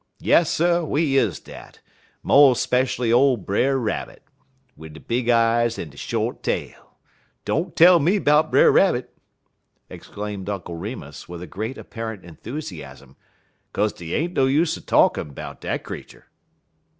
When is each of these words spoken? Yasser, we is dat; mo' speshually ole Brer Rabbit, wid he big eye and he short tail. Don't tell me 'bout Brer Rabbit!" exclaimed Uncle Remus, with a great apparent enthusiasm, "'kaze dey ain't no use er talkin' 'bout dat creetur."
Yasser, 0.19 0.83
we 0.83 1.15
is 1.15 1.39
dat; 1.39 1.79
mo' 2.23 2.55
speshually 2.55 3.13
ole 3.13 3.37
Brer 3.37 3.77
Rabbit, 3.77 4.23
wid 4.75 4.93
he 4.95 4.99
big 4.99 5.29
eye 5.29 5.69
and 5.77 5.93
he 5.93 5.95
short 5.95 6.41
tail. 6.41 6.97
Don't 7.45 7.75
tell 7.75 7.99
me 7.99 8.17
'bout 8.17 8.49
Brer 8.49 8.71
Rabbit!" 8.71 9.15
exclaimed 9.91 10.49
Uncle 10.49 10.75
Remus, 10.75 11.29
with 11.29 11.43
a 11.43 11.45
great 11.45 11.77
apparent 11.77 12.25
enthusiasm, 12.25 13.15
"'kaze 13.75 13.93
dey 13.93 14.13
ain't 14.13 14.33
no 14.33 14.47
use 14.47 14.75
er 14.75 14.81
talkin' 14.81 15.35
'bout 15.35 15.61
dat 15.61 15.83
creetur." 15.83 16.25